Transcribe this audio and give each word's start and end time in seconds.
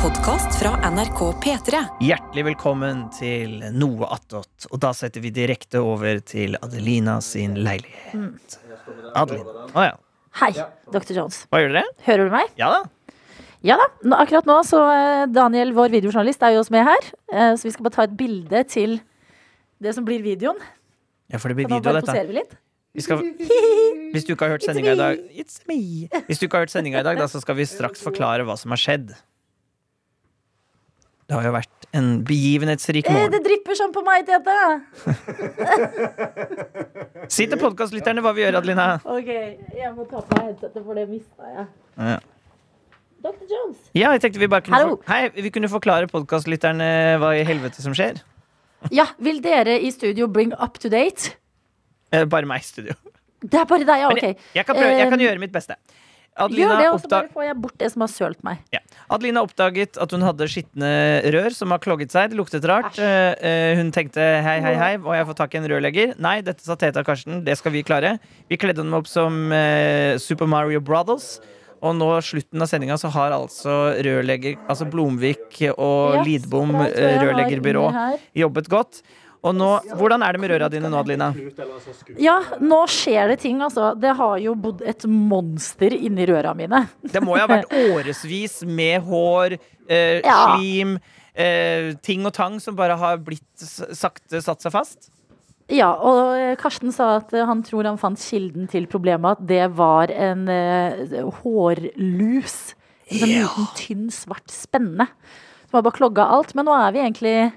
podkast 0.00 0.54
fra 0.60 0.70
NRK 0.90 1.18
P3. 1.44 1.80
Hjertelig 2.00 2.44
velkommen 2.46 3.02
til 3.12 3.58
Noe 3.76 4.08
attåt. 4.14 4.64
Og 4.72 4.80
da 4.80 4.94
setter 4.96 5.20
vi 5.20 5.28
direkte 5.34 5.82
over 5.84 6.22
til 6.24 6.56
Adelina 6.64 7.18
sin 7.24 7.58
leilighet. 7.60 8.56
Adelina. 9.18 9.66
Å 9.76 9.84
ja. 9.90 9.98
Hei, 10.40 10.50
Dr. 10.94 11.12
Jones. 11.18 11.42
Hva 11.52 11.60
gjør 11.60 11.74
dere? 11.76 11.92
Hører 12.06 12.30
du 12.30 12.34
meg? 12.36 12.52
Ja 12.60 12.70
da. 12.72 12.80
Ja 13.66 13.76
da. 13.76 13.90
Nå, 14.06 14.16
akkurat 14.24 14.48
nå 14.48 14.56
så 14.64 14.80
eh, 14.88 15.24
Daniel, 15.36 15.74
vår 15.76 15.92
videojournalist, 15.98 16.44
er 16.48 16.54
jo 16.56 16.62
også 16.64 16.74
med 16.78 16.86
her. 16.88 17.08
Eh, 17.34 17.52
Så 17.60 17.68
vi 17.68 17.74
skal 17.74 17.84
bare 17.90 17.98
ta 17.98 18.06
et 18.08 18.16
bilde 18.16 18.62
til 18.72 18.96
det 19.84 19.92
som 19.96 20.06
blir 20.08 20.24
videoen. 20.24 20.60
Ja, 21.30 21.38
for 21.42 21.52
det 21.52 21.58
blir 21.60 21.68
nå 21.68 21.76
video 21.76 21.90
bare 21.90 22.00
dette. 22.00 22.08
poserer 22.14 22.30
vi 22.32 22.38
litt. 22.40 22.54
Vi 22.96 23.04
skal, 23.04 23.20
hvis 24.14 24.24
du 24.26 24.32
ikke 24.32 24.48
har 24.48 24.56
hørt 24.56 24.64
sendinga 24.66 24.96
i 24.96 24.98
dag 24.98 25.20
It's 25.38 25.60
me. 25.68 26.08
Hvis 26.26 26.40
du 26.40 26.48
ikke 26.48 26.56
har 26.58 26.64
hørt 26.64 26.72
sendinga 26.72 27.04
i 27.04 27.06
dag, 27.06 27.20
da, 27.20 27.28
så 27.30 27.42
skal 27.44 27.58
vi 27.60 27.68
straks 27.68 28.00
forklare 28.02 28.46
hva 28.48 28.56
som 28.58 28.72
har 28.72 28.80
skjedd. 28.80 29.12
Det 31.30 31.36
har 31.38 31.44
jo 31.46 31.50
vært 31.54 31.84
en 31.94 32.06
begivenhetsrik 32.26 33.06
Eh, 33.06 33.14
morgen. 33.14 33.30
Det 33.30 33.38
drypper 33.44 33.76
sånn 33.78 33.92
på 33.94 34.02
meg, 34.02 34.26
Tete. 34.26 34.56
Si 37.30 37.46
til 37.46 37.60
podkastlytterne 37.60 38.24
hva 38.24 38.32
vi 38.34 38.42
gjør, 38.42 38.56
Adelina. 38.58 38.86
Ok, 39.06 39.28
jeg 39.30 39.92
må 39.94 40.02
ta 40.10 40.18
på 40.26 40.34
meg 40.40 40.48
headsetet, 40.48 40.82
for 40.82 40.98
det 40.98 41.04
mista 41.06 41.52
jeg. 41.54 41.66
Ja. 42.00 42.16
Dr. 43.22 43.44
Jones. 43.52 43.78
Ja, 43.94 44.10
jeg 44.16 44.24
tenkte 44.24 44.42
vi 44.42 44.48
bare 44.50 44.64
kunne, 44.66 44.80
for, 44.88 45.04
hei, 45.12 45.28
vi 45.36 45.52
kunne 45.54 45.70
forklare 45.70 46.10
podkastlytterne 46.10 46.88
hva 47.22 47.30
i 47.38 47.44
helvete 47.46 47.84
som 47.84 47.94
skjer. 47.94 48.18
Ja, 48.90 49.06
vil 49.22 49.38
dere 49.44 49.78
i 49.78 49.92
studio 49.94 50.26
bring 50.26 50.50
up 50.58 50.82
to 50.82 50.90
date? 50.90 51.36
Eh, 52.10 52.26
Bare 52.26 52.48
meg 52.50 52.64
i 52.64 52.70
studio. 52.72 52.98
Det 53.40 53.54
er 53.62 53.70
bare 53.70 53.86
deg, 53.86 54.02
ja. 54.02 54.10
Ok. 54.10 54.24
jeg, 54.24 54.36
jeg, 54.58 54.66
kan 54.66 54.74
prøve, 54.74 54.96
jeg 54.98 55.12
kan 55.14 55.22
gjøre 55.28 55.44
mitt 55.46 55.54
beste. 55.54 55.78
Gjør 56.48 56.76
det, 56.80 56.88
og 56.90 57.00
så 57.02 57.10
bare 57.12 57.30
får 57.34 57.46
jeg 57.48 57.56
bort 57.60 57.76
det 57.82 57.90
som 57.92 58.06
har 58.06 58.12
sølt 58.12 58.42
meg. 58.46 58.64
ja. 58.72 58.80
Adelina 59.10 59.42
oppdaget 59.42 59.98
at 59.98 60.12
hun 60.14 60.22
hadde 60.22 60.46
skitne 60.50 60.88
rør 61.34 61.54
som 61.54 61.72
har 61.74 61.80
klogget 61.82 62.12
seg. 62.14 62.30
Det 62.30 62.38
luktet 62.38 62.66
rart. 62.70 62.98
Eh, 63.02 63.32
eh, 63.42 63.72
hun 63.80 63.90
tenkte 63.94 64.22
hei, 64.22 64.58
hei, 64.62 64.74
hei, 64.78 64.90
må 65.02 65.16
jeg 65.16 65.26
få 65.26 65.34
tak 65.38 65.54
i 65.54 65.60
en 65.60 65.66
rørlegger? 65.70 66.14
Nei, 66.22 66.38
dette 66.46 66.62
sa 66.62 66.76
Teta 66.78 67.02
Karsten. 67.06 67.42
Det 67.46 67.56
skal 67.58 67.74
vi 67.74 67.82
klare. 67.86 68.16
Vi 68.50 68.58
kledde 68.60 68.84
dem 68.84 68.94
opp 68.94 69.10
som 69.10 69.50
eh, 69.54 70.14
Super 70.22 70.50
Mario 70.50 70.82
Brothers. 70.84 71.40
Og 71.80 71.96
nå 71.96 72.10
slutten 72.24 72.60
av 72.60 72.68
sendinga 72.68 72.98
så 73.00 73.08
har 73.14 73.32
altså 73.32 73.76
rørlegger, 74.04 74.58
altså 74.68 74.84
Blomvik 74.90 75.62
og 75.72 76.20
yes, 76.20 76.26
Lidbom 76.28 76.74
eh, 76.84 77.16
rørleggerbyrå 77.22 77.86
jobbet 78.36 78.68
godt. 78.72 79.00
Og 79.42 79.54
nå, 79.56 79.68
hvordan 79.96 80.20
er 80.26 80.32
det 80.36 80.40
med 80.42 80.50
røra 80.52 80.66
dine 80.68 80.90
nå, 80.92 80.98
Adelina? 81.00 81.30
Ja, 82.20 82.34
nå 82.60 82.80
skjer 82.92 83.30
det 83.32 83.38
ting, 83.40 83.62
altså. 83.64 83.94
Det 83.96 84.12
har 84.18 84.34
jo 84.42 84.52
bodd 84.60 84.82
et 84.84 85.06
monster 85.08 85.94
inni 85.96 86.26
røra 86.28 86.52
mine. 86.58 86.82
Det 87.00 87.22
må 87.24 87.38
jo 87.38 87.46
ha 87.46 87.48
vært 87.48 87.72
årevis 87.72 88.58
med 88.68 89.00
hår, 89.06 89.56
eh, 89.88 90.20
Ja. 90.20 90.56
slim, 90.58 90.98
eh, 91.34 91.94
ting 92.04 92.26
og 92.26 92.34
tang 92.36 92.60
som 92.60 92.76
bare 92.76 92.98
har 93.00 93.16
blitt 93.16 93.64
sakte 93.96 94.42
satt 94.44 94.60
seg 94.60 94.72
fast. 94.76 95.08
Ja, 95.70 95.92
og 95.94 96.36
eh, 96.36 96.56
Karsten 96.60 96.92
sa 96.92 97.16
at 97.22 97.32
eh, 97.32 97.46
han 97.46 97.62
tror 97.62 97.84
han 97.86 97.96
fant 97.96 98.18
kilden 98.18 98.68
til 98.68 98.86
problemet, 98.90 99.38
at 99.38 99.46
det 99.46 99.70
var 99.78 100.10
en 100.10 100.48
eh, 100.50 101.22
hårlus. 101.44 102.74
En 103.10 103.18
sånn 103.18 103.28
Ja. 103.32 103.46
liten, 103.48 103.66
tynn, 103.74 104.10
svart 104.10 104.50
spenne. 104.52 105.08
Som 105.70 105.78
har 105.78 105.82
bare 105.86 105.96
klogga 105.96 106.26
alt. 106.30 106.54
Men 106.54 106.66
nå 106.66 106.74
er 106.76 106.92
vi 106.92 106.98
egentlig 106.98 107.52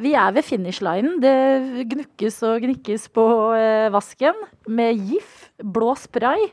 Vi 0.00 0.12
er 0.16 0.32
ved 0.34 0.46
finishlinen. 0.46 1.18
Det 1.22 1.86
gnukkes 1.90 2.38
og 2.48 2.64
gnikkes 2.64 3.08
på 3.14 3.24
eh, 3.58 3.90
vasken 3.92 4.38
med 4.70 5.00
GIF, 5.10 5.50
blå 5.60 5.92
spray. 5.98 6.48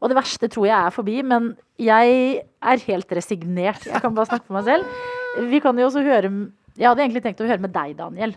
Og 0.00 0.10
det 0.10 0.18
verste 0.18 0.50
tror 0.52 0.68
jeg 0.68 0.76
er 0.76 0.94
forbi, 0.94 1.18
men 1.24 1.54
jeg 1.80 2.40
er 2.44 2.86
helt 2.88 3.12
resignert. 3.16 3.86
Jeg 3.88 4.02
kan 4.04 4.14
bare 4.14 4.28
snakke 4.28 4.46
for 4.46 4.58
meg 4.58 4.68
selv. 4.68 5.02
Vi 5.50 5.60
kan 5.64 5.78
jo 5.78 5.88
også 5.88 6.04
høre 6.04 6.30
Jeg 6.74 6.88
hadde 6.88 7.02
egentlig 7.04 7.22
tenkt 7.22 7.40
å 7.42 7.46
høre 7.46 7.62
med 7.62 7.72
deg, 7.74 7.94
Daniel. 7.98 8.34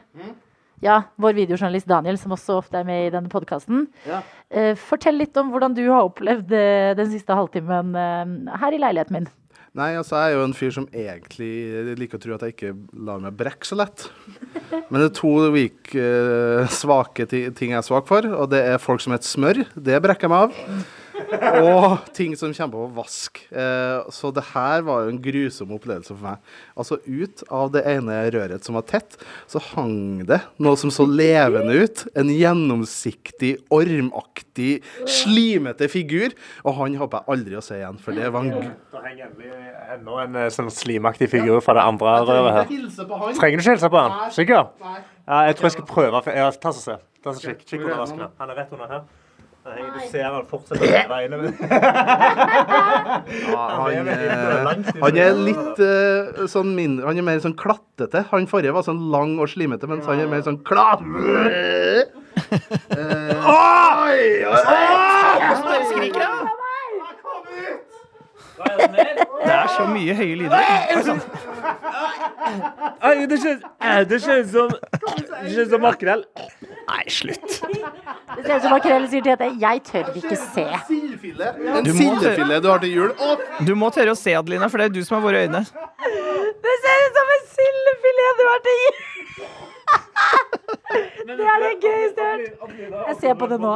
Ja, 0.82 1.00
vår 1.18 1.34
videojournalist 1.34 1.88
Daniel, 1.90 2.20
som 2.22 2.36
også 2.36 2.60
ofte 2.60 2.78
er 2.78 2.86
med 2.86 3.08
i 3.08 3.14
denne 3.14 3.32
podkasten. 3.34 3.88
Eh, 4.54 4.76
fortell 4.78 5.18
litt 5.18 5.38
om 5.42 5.50
hvordan 5.50 5.74
du 5.74 5.82
har 5.90 6.06
opplevd 6.06 6.54
eh, 6.54 6.94
den 6.98 7.10
siste 7.10 7.34
halvtimen 7.34 7.98
her 8.62 8.74
i 8.78 8.82
leiligheten 8.82 9.18
min. 9.18 9.30
Nei, 9.78 9.92
altså 9.94 10.18
jeg 10.18 10.34
er 10.34 10.40
jo 10.40 10.46
en 10.48 10.56
fyr 10.58 10.72
som 10.74 10.88
egentlig 10.90 11.96
liker 12.00 12.18
å 12.18 12.22
tro 12.24 12.34
at 12.34 12.46
jeg 12.48 12.56
ikke 12.56 12.72
lar 13.06 13.20
meg 13.22 13.36
brekke 13.38 13.68
så 13.68 13.78
lett. 13.78 14.08
Men 14.90 15.04
det 15.04 15.10
er 15.12 15.18
to 15.20 15.34
weak, 15.54 15.92
eh, 15.94 16.64
svake 16.74 17.28
ting 17.30 17.76
jeg 17.76 17.78
er 17.78 17.86
svak 17.86 18.08
for, 18.10 18.26
og 18.26 18.50
det 18.54 18.64
er 18.72 18.82
folk 18.82 19.04
som 19.04 19.14
heter 19.14 19.30
smør. 19.30 19.62
Det 19.76 20.00
brekker 20.02 20.26
jeg 20.26 20.34
meg 20.34 20.48
av. 20.48 20.88
Og 21.18 22.06
ting 22.16 22.36
som 22.38 22.54
kommer 22.54 22.74
på 22.78 22.88
vask. 22.98 23.40
Eh, 23.52 24.08
så 24.14 24.30
det 24.36 24.44
her 24.54 24.84
var 24.86 25.04
jo 25.06 25.14
en 25.14 25.20
grusom 25.24 25.72
opplevelse 25.76 26.14
for 26.14 26.24
meg. 26.24 26.52
Altså 26.78 26.98
ut 27.08 27.44
av 27.54 27.72
det 27.74 27.84
ene 27.90 28.20
røret 28.34 28.64
som 28.68 28.78
var 28.78 28.86
tett, 28.90 29.18
så 29.50 29.62
hang 29.74 30.24
det 30.30 30.40
noe 30.64 30.78
som 30.80 30.92
så 30.94 31.06
levende 31.10 31.74
ut. 31.84 32.04
En 32.18 32.30
gjennomsiktig, 32.34 33.56
ormaktig, 33.74 34.82
slimete 35.10 35.90
figur. 35.92 36.36
Og 36.64 36.78
han 36.82 36.96
håper 37.02 37.22
jeg 37.24 37.36
aldri 37.38 37.60
å 37.60 37.66
se 37.66 37.80
igjen, 37.82 38.00
for 38.04 38.18
det 38.18 38.32
var 38.34 38.46
en 38.46 38.72
Det 38.98 39.04
henger 39.04 39.36
ennå 39.98 40.18
en 40.24 40.36
eh, 40.44 40.50
sånn 40.54 40.72
slimaktig 40.74 41.30
figur 41.32 41.62
fra 41.66 41.78
det 41.80 41.86
andre 41.90 42.18
røret 42.28 42.54
her. 42.62 42.72
hilse 42.72 43.06
på 43.08 43.22
han. 43.22 43.36
Trenger 43.38 43.58
du 43.62 43.64
ikke 43.66 43.76
hilse 43.78 43.92
på 43.94 44.02
han? 44.06 44.18
Sikker? 44.36 44.66
Ja, 45.28 45.44
jeg 45.50 45.56
tror 45.60 45.68
jeg 45.72 45.78
skal 45.78 45.88
prøve. 45.90 46.24
for- 46.24 46.34
Ja, 46.38 46.50
ta 46.52 46.72
så 46.72 46.82
se. 46.84 46.98
Ta 47.24 47.34
så 47.34 47.42
kikk. 47.50 47.66
Kikk 47.66 47.82
Hvor 47.82 47.92
under 47.92 48.04
vasken. 48.06 48.28
Han 48.40 48.50
er 48.54 48.56
rett 48.62 48.74
under 48.78 48.88
her. 48.88 49.08
Han 49.68 49.76
henger, 49.78 49.92
du 49.94 50.00
ser 50.12 50.24
han 50.32 50.46
fortsetter 50.48 50.80
å 50.80 50.90
leve 50.94 51.18
inne. 51.26 51.38
men- 51.42 51.58
Ja, 53.52 53.64
han, 53.84 54.08
eh, 54.08 54.68
han 55.02 55.18
er 55.20 55.32
litt 55.36 55.80
uh, 55.84 56.46
sånn 56.48 56.72
mindre 56.78 57.10
Han 57.10 57.20
er 57.20 57.26
mer 57.28 57.42
sånn 57.44 57.56
klattete. 57.60 58.22
Han 58.32 58.48
forrige 58.48 58.72
var 58.78 58.84
sånn 58.88 59.02
lang 59.12 59.34
og 59.44 59.50
slimete, 59.52 59.90
mens 59.92 60.08
han 60.08 60.20
er 60.24 60.28
mer 60.32 60.42
sånn 60.46 60.62
klatt... 60.68 61.04
Uh, 61.04 62.04
oi, 63.52 64.46
oi, 64.48 64.62
Skriker 65.92 66.24
han? 66.24 66.48
Det 68.58 69.54
er 69.54 69.68
så 69.76 69.84
mye 69.92 70.14
høye 70.18 70.36
lyder. 70.40 70.58
Oi, 70.96 71.02
sånn. 71.06 71.22
Det 73.28 73.38
kjennes 74.24 74.50
som 74.54 74.72
Det 74.72 75.52
kjennes 75.52 75.70
som 75.74 75.82
makrell. 75.84 76.24
Nei, 76.88 77.04
slutt. 77.12 77.42
Det 77.44 78.44
ser 78.46 78.56
ut 78.56 78.62
som 78.64 78.72
makrell 78.72 79.08
sier 79.12 79.24
til 79.26 79.34
Tete. 79.36 79.48
Jeg 79.60 79.82
tør 79.90 80.12
ikke 80.16 80.38
se. 80.40 80.64
En 80.64 81.90
sildefille 81.98 82.60
du 82.64 82.70
har 82.72 82.80
til 82.84 82.94
jul. 82.94 83.12
Opp! 83.28 83.42
Du 83.68 83.74
må 83.76 83.90
tørre 83.92 84.14
å 84.16 84.20
se, 84.20 84.32
Adelina, 84.40 84.70
for 84.72 84.80
det 84.80 84.86
er 84.88 84.94
du 84.96 85.02
som 85.04 85.18
har 85.18 85.24
våre 85.26 85.42
øyne. 85.48 85.62
Det 86.64 86.76
ser 86.86 87.04
ut 87.04 87.20
som 87.20 87.34
en 87.36 87.44
sildefilet 87.58 88.40
du 88.40 88.46
har 88.48 88.62
til 88.68 88.78
jul! 88.84 88.96
Det 91.28 91.44
er 91.44 91.60
det 91.66 91.72
gøyeste 91.84 92.22
jeg 92.24 92.30
har 92.32 92.72
hørt. 92.72 93.08
Jeg 93.10 93.16
ser 93.22 93.34
på 93.42 93.46
det 93.52 93.60
nå. 93.62 93.74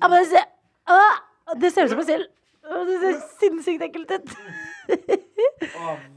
Ja, 0.00 0.08
men 0.08 0.16
det 0.16 0.28
ser, 0.32 0.46
Det 1.60 1.72
ser 1.74 1.84
ut 1.84 1.92
som 1.92 2.00
en 2.00 2.08
sild. 2.08 2.26
Det 2.88 2.96
ser 3.04 3.14
sinnssykt 3.42 3.82
ekkelt 3.90 4.10
ut. 4.16 4.28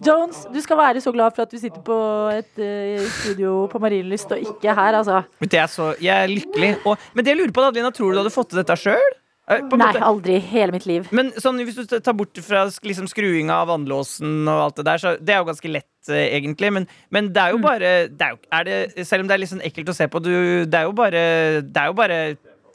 Jones, 0.06 0.44
du 0.54 0.60
skal 0.64 0.80
være 0.80 1.02
så 1.04 1.14
glad 1.16 1.36
for 1.36 1.48
at 1.48 1.54
du 1.54 1.60
sitter 1.60 1.82
på 1.86 2.00
et 2.34 2.60
uh, 2.62 3.06
studio 3.22 3.54
på 3.72 3.82
Marienlyst 3.84 4.34
og 4.36 4.44
ikke 4.44 4.76
her, 4.78 5.00
altså. 5.00 5.24
Jeg 5.44 5.62
er, 5.64 5.72
så, 5.72 5.94
jeg 6.02 6.14
er 6.14 6.32
lykkelig. 6.32 6.74
Og, 6.86 7.08
men 7.14 7.26
det 7.26 7.34
jeg 7.34 7.42
lurer 7.42 7.56
på, 7.56 7.66
Adelina, 7.70 7.94
tror 7.96 8.12
du 8.12 8.18
du 8.18 8.22
hadde 8.24 8.34
fått 8.34 8.54
til 8.54 8.62
dette 8.62 8.78
sjøl? 8.80 9.16
Nei, 9.48 9.94
aldri 10.04 10.34
i 10.36 10.44
hele 10.44 10.74
mitt 10.76 10.84
liv. 10.90 11.06
Men 11.16 11.30
sånn, 11.40 11.62
hvis 11.64 11.78
du 11.80 11.86
tar 12.04 12.16
bort 12.20 12.36
fra 12.44 12.66
liksom, 12.68 13.06
skruinga 13.08 13.62
av 13.62 13.70
vannlåsen 13.70 14.42
og 14.44 14.64
alt 14.66 14.82
det 14.82 14.86
der, 14.90 15.00
så 15.00 15.14
det 15.24 15.36
er 15.36 15.40
jo 15.40 15.48
ganske 15.48 15.72
lett, 15.72 16.10
eh, 16.12 16.26
egentlig. 16.36 16.72
Men, 16.76 16.88
men 17.16 17.30
det 17.32 17.46
er 17.46 17.56
jo 17.56 17.62
bare 17.64 17.94
det 18.12 18.26
er 18.26 18.36
jo, 18.36 18.42
er 18.60 18.68
det, 18.68 19.06
Selv 19.08 19.24
om 19.24 19.30
det 19.30 19.38
er 19.38 19.42
litt 19.46 19.54
sånn 19.54 19.64
ekkelt 19.64 19.94
å 19.94 19.96
se 19.96 20.10
på, 20.12 20.20
du, 20.20 20.34
det, 20.68 20.82
er 20.82 20.90
jo 20.90 20.98
bare, 20.98 21.24
det 21.64 21.80
er 21.80 21.94
jo 21.94 21.96
bare 21.96 22.20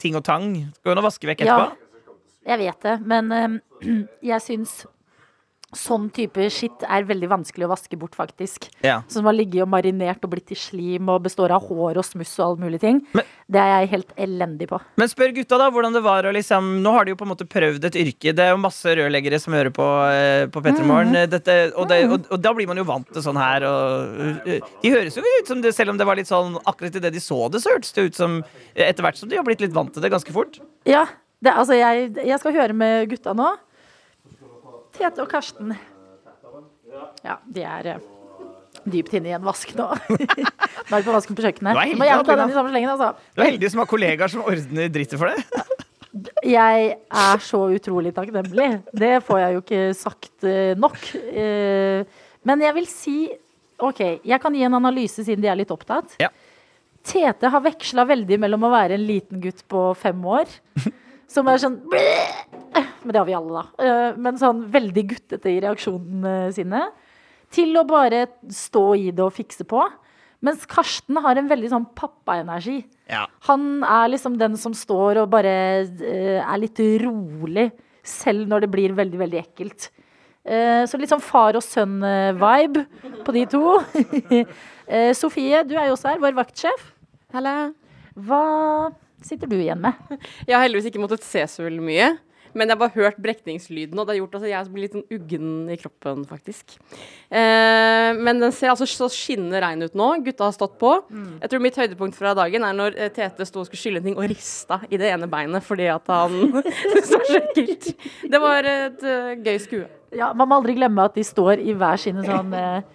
ting 0.01 0.17
og 0.17 0.25
tang. 0.25 0.49
Skal 0.79 0.95
jo 0.95 0.97
nå 0.97 1.05
vaske 1.05 1.29
vekk 1.29 1.45
etterpå. 1.45 1.69
Ja, 1.69 2.55
jeg 2.55 2.63
vet 2.65 2.89
det, 2.89 2.95
men 3.13 3.29
eh, 3.37 3.59
jeg 4.33 4.45
syns 4.47 4.79
sånn 5.77 6.09
type 6.13 6.47
skitt 6.53 6.83
er 6.87 7.05
veldig 7.09 7.29
vanskelig 7.31 7.67
å 7.67 7.71
vaske 7.73 7.97
bort, 7.99 8.15
faktisk. 8.17 8.69
Ja. 8.85 9.01
Som 9.11 9.25
har 9.29 9.35
ligget 9.37 9.65
og 9.65 9.71
marinert 9.73 10.23
og 10.25 10.33
blitt 10.33 10.47
til 10.51 10.59
slim 10.59 11.09
og 11.09 11.23
består 11.27 11.53
av 11.55 11.67
hår 11.69 11.99
og 12.01 12.05
smuss 12.07 12.35
og 12.39 12.45
alle 12.45 12.65
mulige 12.65 12.83
ting. 12.85 13.01
Men- 13.13 13.25
det 13.53 13.59
er 13.59 13.71
jeg 13.83 13.89
helt 13.91 14.13
elendig 14.23 14.67
på. 14.69 14.79
Men 14.97 15.09
spør 15.11 15.33
gutta 15.35 15.57
da 15.59 15.69
hvordan 15.73 15.93
det 15.93 16.01
var 16.03 16.23
å 16.23 16.31
liksom 16.33 16.81
Nå 16.83 16.93
har 16.95 17.05
de 17.05 17.13
jo 17.13 17.17
på 17.19 17.25
en 17.27 17.31
måte 17.33 17.47
prøvd 17.49 17.85
et 17.89 17.97
yrke. 17.99 18.33
Det 18.35 18.39
er 18.39 18.53
jo 18.53 18.61
masse 18.61 18.85
rørleggere 18.85 19.39
som 19.41 19.53
hører 19.53 19.73
på, 19.75 19.87
eh, 20.09 20.45
på 20.47 20.61
P3 20.63 20.85
Morgen. 20.87 21.13
Mm. 21.13 21.33
Og, 21.75 21.87
det, 21.89 21.97
og, 22.07 22.27
og 22.31 22.41
da 22.41 22.53
blir 22.55 22.67
man 22.67 22.79
jo 22.79 22.85
vant 22.87 23.09
til 23.11 23.21
sånn 23.25 23.39
her. 23.39 23.65
Og, 23.67 24.47
eh, 24.47 24.59
de 24.81 24.93
høres 24.93 25.17
jo 25.19 25.23
ut 25.23 25.51
som 25.51 25.61
det, 25.61 25.73
selv 25.75 25.93
om 25.93 25.99
det 25.99 26.07
var 26.07 26.19
litt 26.19 26.31
sånn 26.31 26.57
akkurat 26.63 26.95
idet 26.95 27.13
de 27.13 27.21
så 27.23 27.49
det, 27.51 27.61
så 27.63 27.75
hørtes 27.75 27.93
det 27.93 28.07
ut 28.09 28.15
som 28.15 28.39
eh, 28.75 28.87
etter 28.87 29.05
hvert 29.05 29.19
som 29.19 29.29
de 29.29 29.37
har 29.39 29.45
blitt 29.47 29.61
litt 29.61 29.75
vant 29.75 29.93
til 29.93 30.03
det 30.03 30.11
ganske 30.13 30.33
fort. 30.33 30.59
Ja, 30.89 31.05
det, 31.43 31.53
altså 31.53 31.77
jeg, 31.77 32.15
jeg 32.23 32.39
skal 32.39 32.55
høre 32.55 32.73
med 32.77 33.09
gutta 33.11 33.35
nå. 33.37 33.51
Tete 34.93 35.23
og 35.23 35.29
Karsten. 35.31 35.73
Ja, 37.23 37.37
de 37.49 37.63
er 37.65 37.89
eh, 37.95 38.03
dypt 38.93 39.15
inne 39.17 39.31
i 39.31 39.35
en 39.35 39.45
vask 39.45 39.71
nå. 39.77 39.87
nå 40.09 40.93
er 40.93 40.99
de 40.99 41.05
på 41.07 41.15
vasken 41.15 41.37
på 41.37 41.45
kjøkkenet. 41.45 41.73
Du 41.73 41.81
er 41.81 41.93
Du 41.93 41.97
må 41.97 42.05
heldig, 42.05 42.11
gjerne 42.11 42.27
ta 42.29 42.37
den 42.41 42.53
i 42.53 42.57
samme 42.57 42.73
slengen, 42.73 42.93
altså. 42.93 43.31
Du 43.33 43.41
er 43.41 43.51
heldig 43.51 43.71
som 43.73 43.83
har 43.83 43.89
kollegaer 43.89 44.33
som 44.33 44.45
ordner 44.45 44.93
drittet 44.93 45.21
for 45.21 45.31
deg. 45.31 45.79
Jeg 46.45 46.89
er 46.93 47.41
så 47.41 47.61
utrolig 47.73 48.11
takknemlig. 48.13 48.69
Det 48.93 49.15
får 49.25 49.39
jeg 49.41 49.55
jo 49.55 49.63
ikke 49.63 49.83
sagt 49.97 50.45
eh, 50.45 50.75
nok. 50.77 50.99
Eh, 51.33 52.21
men 52.45 52.65
jeg 52.67 52.77
vil 52.77 52.89
si 52.91 53.17
OK, 53.83 54.01
jeg 54.21 54.39
kan 54.39 54.53
gi 54.55 54.63
en 54.67 54.77
analyse 54.77 55.25
siden 55.25 55.41
de 55.43 55.49
er 55.49 55.57
litt 55.57 55.71
opptatt. 55.73 56.13
Ja. 56.21 56.29
Tete 57.03 57.49
har 57.51 57.63
veksla 57.65 58.05
veldig 58.07 58.37
mellom 58.39 58.63
å 58.63 58.71
være 58.71 58.95
en 58.95 59.07
liten 59.07 59.41
gutt 59.43 59.65
på 59.67 59.89
fem 59.99 60.21
år, 60.23 60.51
som 61.33 61.49
er 61.49 61.61
sånn 61.61 61.79
Men 61.89 63.11
det 63.11 63.19
har 63.19 63.27
vi 63.27 63.35
alle, 63.37 63.63
da. 63.63 63.83
Eh, 63.83 64.19
Men 64.21 64.37
sånn 64.39 64.63
veldig 64.73 65.03
guttete 65.09 65.51
i 65.51 65.59
reaksjonene 65.63 66.53
sine. 66.55 66.85
Til 67.53 67.75
å 67.77 67.83
bare 67.85 68.25
stå 68.49 68.85
i 68.97 69.11
det 69.13 69.25
og 69.25 69.33
fikse 69.35 69.65
på. 69.69 69.81
Mens 70.43 70.65
Karsten 70.67 71.19
har 71.23 71.39
en 71.39 71.47
veldig 71.51 71.69
sånn 71.71 71.85
pappaenergi. 71.95 72.81
Ja. 73.11 73.25
Han 73.47 73.83
er 73.87 74.09
liksom 74.11 74.37
den 74.39 74.57
som 74.59 74.73
står 74.75 75.21
og 75.21 75.29
bare 75.31 75.53
eh, 75.83 76.39
er 76.43 76.59
litt 76.59 76.79
rolig, 77.03 77.69
selv 78.03 78.49
når 78.51 78.65
det 78.65 78.71
blir 78.73 78.95
veldig, 78.97 79.19
veldig 79.21 79.39
ekkelt. 79.39 79.89
Eh, 80.43 80.83
så 80.89 80.99
litt 80.99 81.11
sånn 81.13 81.23
far 81.23 81.55
og 81.55 81.63
sønn-vibe 81.63 82.83
på 83.23 83.35
de 83.39 83.45
to. 83.51 83.65
Eh, 84.83 85.13
Sofie, 85.15 85.61
du 85.63 85.77
er 85.79 85.85
jo 85.87 85.93
også 85.95 86.09
her, 86.09 86.17
vår 86.19 86.33
vaktsjef. 86.35 86.81
Hva 87.31 88.41
sitter 89.27 89.49
du 89.49 89.57
igjen 89.59 89.81
med? 89.83 89.97
Jeg 90.47 90.55
har 90.55 90.65
heldigvis 90.65 90.91
ikke 90.91 91.03
måttet 91.03 91.25
se 91.27 91.45
så 91.49 91.65
veldig 91.67 91.83
mye. 91.83 92.13
Men 92.53 92.69
jeg 92.69 92.75
har 92.75 92.81
bare 92.83 92.93
hørt 93.01 93.21
brekningslyden, 93.21 93.97
og 93.97 94.05
det 94.05 94.13
har 94.13 94.19
gjort 94.19 94.35
at 94.37 94.43
jeg 94.45 94.69
blir 94.69 94.85
litt 94.85 94.93
sånn 94.93 95.15
uggen 95.15 95.71
i 95.73 95.77
kroppen, 95.81 96.21
faktisk. 96.29 96.75
Eh, 97.33 98.09
men 98.13 98.41
den 98.43 98.53
ser 98.53 98.69
altså 98.69 98.85
så 98.89 99.07
skinnende 99.09 99.61
rein 99.63 99.81
ut 99.81 99.97
nå. 99.97 100.09
Gutta 100.25 100.45
har 100.45 100.53
stått 100.53 100.75
på. 100.81 100.91
Jeg 101.41 101.49
tror 101.49 101.63
mitt 101.65 101.79
høydepunkt 101.81 102.17
fra 102.17 102.35
dagen 102.37 102.65
er 102.67 102.77
når 102.77 102.99
eh, 102.99 103.11
Tete 103.13 103.47
sto 103.49 103.63
og 103.63 103.69
skulle 103.69 103.81
skylle 103.81 104.03
ting 104.05 104.19
og 104.19 104.29
rista 104.29 104.83
i 104.85 105.01
det 105.01 105.09
ene 105.09 105.29
beinet 105.31 105.65
fordi 105.65 105.89
at 105.95 106.13
han 106.13 106.61
så 107.09 107.23
ekkelt. 107.39 107.89
Det 108.29 108.41
var 108.43 108.69
et 108.69 109.01
uh, 109.01 109.33
gøy 109.33 109.57
skue. 109.63 109.89
Ja, 110.13 110.29
Man 110.37 110.51
må 110.51 110.61
aldri 110.61 110.77
glemme 110.77 111.09
at 111.09 111.17
de 111.17 111.25
står 111.25 111.63
i 111.63 111.73
hver 111.73 111.97
sine 112.01 112.21
sånn 112.27 112.53
uh, 112.53 112.85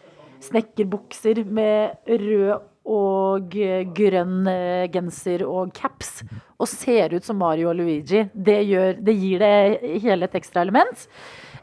snekkerbukser 0.47 1.43
med 1.51 1.99
rød 2.07 2.63
og 2.88 3.52
eh, 3.61 3.82
grønn 3.94 4.46
eh, 4.49 4.87
genser 4.94 5.44
og 5.46 5.75
caps, 5.76 6.23
og 6.58 6.70
ser 6.70 7.12
ut 7.19 7.26
som 7.26 7.37
Mario 7.40 7.69
og 7.73 7.76
Luigi. 7.79 8.25
Det, 8.32 8.56
gjør, 8.70 8.96
det 9.05 9.14
gir 9.20 9.44
det 9.44 9.52
hele 10.06 10.25
et 10.29 10.38
ekstra 10.40 10.64
element. 10.64 11.05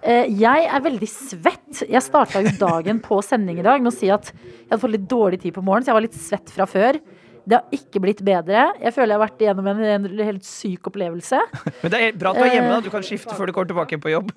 Eh, 0.06 0.30
Jeg 0.38 0.68
er 0.70 0.86
veldig 0.86 1.10
svett. 1.10 1.82
Jeg 1.90 2.06
starta 2.06 2.44
jo 2.46 2.54
dagen 2.62 3.02
på 3.04 3.18
sending 3.26 3.58
i 3.60 3.66
dag 3.66 3.82
med 3.82 3.90
å 3.92 3.96
si 3.98 4.12
at 4.14 4.30
jeg 4.36 4.70
hadde 4.70 4.82
fått 4.86 4.94
litt 5.00 5.10
dårlig 5.10 5.42
tid 5.42 5.56
på 5.58 5.66
morgenen, 5.66 5.88
så 5.88 5.94
jeg 5.96 6.00
var 6.00 6.06
litt 6.08 6.20
svett 6.20 6.54
fra 6.54 6.70
før. 6.70 7.02
Det 7.46 7.58
har 7.60 7.76
ikke 7.78 8.00
blitt 8.02 8.22
bedre. 8.26 8.72
Jeg 8.82 8.94
føler 8.96 9.14
jeg 9.14 9.20
har 9.20 9.26
vært 9.28 9.42
igjennom 9.44 9.68
en, 9.70 9.82
en 9.86 10.08
helt 10.30 10.46
syk 10.48 10.88
opplevelse. 10.90 11.42
Men 11.84 11.92
det 11.94 12.00
er 12.02 12.16
bra 12.18 12.32
at 12.34 12.40
du 12.42 12.46
er 12.48 12.56
hjemme. 12.56 12.72
da 12.74 12.80
Du 12.86 12.90
kan 12.94 13.06
skifte 13.06 13.36
før 13.38 13.50
du 13.50 13.54
kommer 13.54 13.70
tilbake 13.70 14.00
på 14.02 14.14
jobb. 14.14 14.32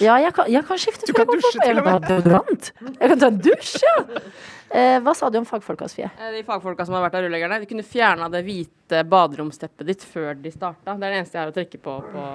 Ja, 0.00 0.16
jeg 0.22 0.32
kan, 0.32 0.48
jeg 0.50 0.64
kan 0.64 0.78
skifte 0.80 1.06
Du 1.06 1.12
kan 1.12 1.26
dusje 1.26 1.52
på- 1.58 1.64
til 1.66 1.78
og 1.78 1.84
med. 1.84 1.92
Jeg 1.92 2.00
kan 2.00 2.08
ta 2.08 2.16
deodorant. 2.16 2.72
Jeg 3.00 3.08
kan 3.12 3.18
ta 3.18 3.26
en 3.26 3.38
dusj, 3.38 3.82
ja. 3.84 4.20
Eh, 4.72 4.98
hva 5.04 5.12
sa 5.14 5.28
du 5.28 5.36
om 5.38 5.44
fagfolka, 5.44 5.84
Sofie? 5.88 6.08
Eh, 6.18 6.30
De 6.38 6.42
fagfolka 6.48 6.86
som 6.86 6.94
har 6.94 7.02
vært 7.10 7.18
av 7.18 7.26
rulleggerne, 7.26 7.58
de 7.60 7.66
kunne 7.68 7.84
fjerna 7.84 8.30
det 8.32 8.44
hvite 8.46 9.02
baderomsteppet 9.04 9.84
ditt 9.86 10.00
før 10.00 10.34
de 10.40 10.50
starta. 10.50 10.94
Det 10.96 11.04
er 11.04 11.10
det 11.12 11.18
eneste 11.20 11.36
jeg 11.36 11.44
har 11.44 11.52
å 11.52 11.56
trekke 11.58 11.78
på. 11.82 11.98
på 12.12 12.28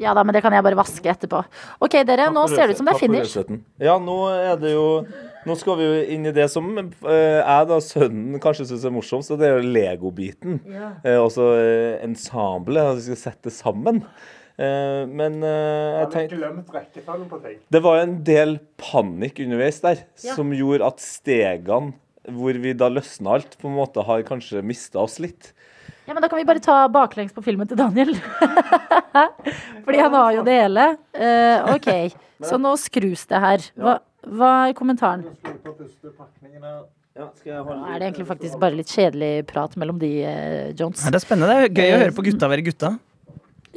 Ja 0.00 0.14
da, 0.14 0.24
men 0.24 0.32
det 0.32 0.40
kan 0.42 0.50
jeg 0.52 0.64
bare 0.64 0.74
vaske 0.78 1.04
etterpå. 1.12 1.44
Ok, 1.84 1.92
dere, 2.08 2.30
nå 2.32 2.48
ser 2.48 2.66
det 2.66 2.70
ut 2.74 2.76
som 2.78 2.86
det 2.86 2.94
er 2.94 2.98
finish. 2.98 3.36
Ja, 3.78 3.98
nå 3.98 4.16
er 4.32 4.56
det 4.56 4.72
jo 4.72 5.06
Nå 5.46 5.54
skal 5.56 5.76
vi 5.78 5.84
jo 5.84 6.00
inn 6.12 6.26
i 6.26 6.32
det 6.36 6.50
som 6.50 6.66
eh, 6.76 7.40
jeg, 7.40 7.68
da, 7.68 7.76
sønnen, 7.80 8.38
kanskje 8.40 8.66
syns 8.68 8.82
er 8.84 8.90
morsomst, 8.92 9.30
og 9.30 9.38
det 9.40 9.46
er 9.48 9.54
jo 9.56 9.70
legobiten. 9.72 10.58
Eh, 11.02 11.16
også 11.16 11.46
eh, 11.56 12.04
ensemblet, 12.04 12.76
at 12.90 12.96
vi 12.98 13.06
skal 13.14 13.16
sette 13.32 13.50
sammen. 13.50 14.02
Eh, 14.60 15.06
men 15.08 15.40
eh, 15.46 16.02
jeg 16.02 16.10
tenkte 16.12 16.36
glemt 16.36 16.74
rekkefølgen 16.74 17.28
på 17.30 17.38
ting. 17.46 17.56
Det 17.72 17.80
var 17.84 18.02
en 18.02 18.18
del 18.26 18.58
panikk 18.80 19.40
underveis 19.46 19.80
der, 19.84 20.02
som 20.20 20.52
gjorde 20.52 20.90
at 20.90 21.00
stegene 21.00 21.94
hvor 22.30 22.58
vi 22.60 22.74
da 22.76 22.90
løsna 22.92 23.38
alt, 23.38 23.56
på 23.58 23.70
en 23.70 23.78
måte 23.78 24.04
har 24.04 24.20
kanskje 24.28 24.60
mista 24.66 25.00
oss 25.00 25.16
litt. 25.22 25.54
Ja, 26.04 26.12
men 26.12 26.22
Da 26.22 26.28
kan 26.28 26.38
vi 26.38 26.44
bare 26.44 26.60
ta 26.62 26.84
baklengs 26.92 27.32
på 27.32 27.42
filmen 27.42 27.68
til 27.70 27.78
Daniel. 27.80 28.12
Fordi 29.86 29.98
han 29.98 30.14
har 30.14 30.36
jo 30.36 30.44
det 30.46 30.56
hele. 30.58 30.86
Uh, 31.16 31.72
ok, 31.76 31.90
så 32.44 32.60
nå 32.60 32.74
skrus 32.82 33.24
det 33.30 33.40
her. 33.40 33.66
Hva, 33.80 33.96
hva 34.28 34.52
er 34.68 34.76
kommentaren? 34.76 35.24
Ja, 37.16 37.26
Nå 37.26 37.76
er 37.90 37.98
det 37.98 38.06
egentlig 38.06 38.28
faktisk 38.28 38.60
bare 38.60 38.76
litt 38.78 38.92
kjedelig 38.92 39.32
prat 39.50 39.72
mellom 39.80 39.98
de, 40.02 40.12
uh, 40.26 40.66
Jones. 40.76 41.06
Ja, 41.06 41.14
det 41.14 41.22
er 41.22 41.24
spennende. 41.24 41.56
Det 41.56 41.70
er 41.70 41.78
gøy 41.78 41.96
å 41.96 42.02
høre 42.04 42.16
på 42.20 42.26
gutta 42.28 42.52
være 42.52 42.68
gutta. 42.68 42.98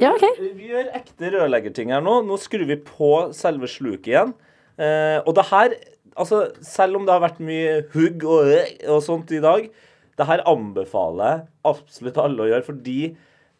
Ja, 0.02 0.10
ok. 0.10 0.24
Vi 0.58 0.70
gjør 0.72 0.90
ekte 0.98 1.30
rørleggerting 1.36 1.92
her 1.94 2.02
nå. 2.02 2.18
Nå 2.26 2.38
skrur 2.42 2.66
vi 2.66 2.78
på 2.82 3.10
selve 3.36 3.68
sluket 3.70 4.10
igjen. 4.10 4.32
Eh, 4.74 5.20
og 5.22 5.34
det 5.38 5.46
her, 5.52 5.76
altså 6.18 6.40
selv 6.66 6.98
om 6.98 7.06
det 7.06 7.14
har 7.14 7.22
vært 7.22 7.42
mye 7.44 7.76
hugg 7.94 8.26
og, 8.26 8.50
og 8.90 9.04
sånt 9.06 9.30
i 9.34 9.42
dag, 9.44 9.68
det 10.18 10.26
her 10.28 10.42
anbefaler 10.50 11.30
jeg 11.30 11.46
absolutt 11.70 12.18
alle 12.22 12.42
å 12.44 12.50
gjøre, 12.50 12.66
fordi 12.66 12.98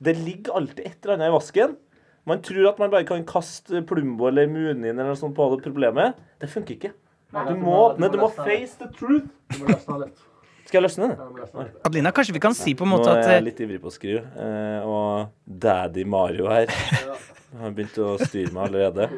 det 0.04 0.16
ligger 0.20 0.58
alltid 0.58 0.84
et 0.86 0.98
eller 1.06 1.16
annet 1.16 1.31
i 1.31 1.36
vasken. 1.36 1.78
Man 2.26 2.42
tror 2.44 2.70
at 2.70 2.78
man 2.80 2.92
bare 2.92 3.06
kan 3.06 3.25
kaste 3.28 3.82
Plumbo 3.87 4.26
eller 4.30 4.48
Munin 4.50 4.87
eller 4.94 5.12
noe 5.12 5.19
sånt 5.19 5.37
på 5.37 5.48
det 5.54 5.64
problemet. 5.66 6.19
Det 6.40 6.50
funker 6.50 6.78
ikke. 6.78 6.94
Du 7.34 7.56
må 7.58 7.75
åpne, 7.90 8.10
du 8.10 8.20
må 8.22 8.30
face 8.32 8.78
the 8.80 8.88
truth. 8.94 9.28
Du 9.52 9.62
må 9.62 9.70
løsne 9.70 10.04
litt. 10.06 10.22
Skal 10.64 10.81
jeg 10.81 10.84
løsne 10.87 11.08
det? 11.11 11.16
Litt. 11.55 11.75
Adelina, 11.87 12.12
kanskje 12.16 12.34
vi 12.37 12.40
kan 12.43 12.55
si 12.56 12.75
på 12.78 12.87
en 12.87 12.93
måte 12.94 13.11
at 13.12 13.20
Nå 13.20 13.26
er 13.28 13.34
jeg 13.37 13.43
eh, 13.43 13.46
litt 13.50 13.61
ivrig 13.66 13.81
på 13.82 13.90
å 13.90 13.94
skrive, 13.94 14.22
eh, 14.40 14.87
og 14.88 15.28
daddy 15.44 16.05
Mario 16.08 16.49
her 16.50 16.70
har 17.61 17.75
begynt 17.76 17.99
å 18.02 18.14
styre 18.22 18.50
meg 18.55 18.70
allerede. 18.70 19.08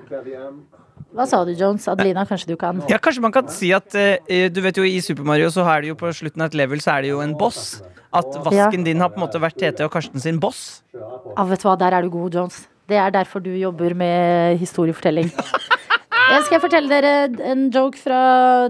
Hva 1.17 1.25
sa 1.29 1.41
du, 1.47 1.53
Jones? 1.57 1.87
Adelina, 1.89 2.27
kanskje 2.29 2.51
du 2.51 2.57
kan? 2.61 2.83
ja, 2.91 2.99
Kanskje 3.01 3.23
man 3.25 3.33
kan 3.33 3.49
si 3.53 3.71
at 3.73 3.95
eh, 3.97 4.49
Du 4.53 4.59
vet 4.65 4.77
jo 4.77 4.85
i 4.85 4.99
Super 5.05 5.25
Mario 5.29 5.49
så 5.55 5.65
er 5.73 5.85
det 5.85 5.93
jo 5.93 5.97
på 6.01 6.11
slutten 6.13 6.43
av 6.45 6.51
et 6.51 6.59
level 6.59 6.83
så 6.85 6.97
er 6.97 7.07
det 7.07 7.13
jo 7.15 7.23
en 7.25 7.37
boss. 7.39 7.79
At 8.17 8.37
vasken 8.45 8.85
din 8.85 9.01
har 9.01 9.13
på 9.13 9.21
en 9.21 9.25
måte 9.27 9.41
vært 9.43 9.59
Tete 9.61 9.87
og 9.87 9.93
Karsten 9.95 10.21
sin 10.23 10.41
boss. 10.43 10.83
Ja, 10.97 11.47
vet 11.49 11.63
du 11.63 11.69
hva, 11.69 11.77
der 11.81 11.97
er 11.97 12.05
du 12.07 12.11
god, 12.13 12.37
Jones. 12.37 12.65
Det 12.89 12.99
er 13.01 13.11
derfor 13.15 13.43
du 13.43 13.51
jobber 13.57 13.95
med 13.99 14.59
historiefortelling. 14.61 15.31
Jeg 15.33 16.43
Skal 16.47 16.57
jeg 16.57 16.63
fortelle 16.65 16.91
dere 16.91 17.51
en 17.53 17.67
joke 17.75 17.99
fra 18.01 18.21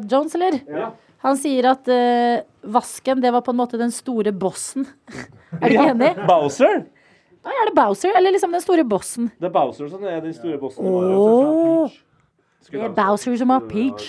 Jones, 0.07 0.35
eller? 0.39 0.61
Han 1.25 1.39
sier 1.41 1.71
at 1.71 1.89
uh, 1.89 2.45
vasken, 2.77 3.23
det 3.25 3.33
var 3.35 3.45
på 3.47 3.55
en 3.55 3.61
måte 3.61 3.79
den 3.81 3.93
store 3.95 4.33
bossen. 4.37 4.87
Er 5.61 5.71
du 5.71 5.77
ikke 5.77 5.93
enig? 5.95 6.11
Bowser! 6.29 6.83
Da 7.47 7.53
er 7.55 7.69
det 7.69 7.77
Bowser, 7.77 8.11
eller 8.19 8.35
liksom 8.35 8.51
den 8.53 8.63
store 8.65 8.83
bossen. 8.85 9.29
Det 9.39 9.47
er 9.47 9.53
Bowser 9.55 9.87
som 9.89 10.03
er 10.03 10.19
den 10.25 10.35
store 10.35 10.59
bossen. 10.59 10.83
i 10.83 10.91
Åh. 10.91 11.95
Det 12.67 12.81
er 12.83 12.95
Bowser 12.97 13.37
som 13.39 13.53
har 13.55 13.63
Peach. 13.71 14.09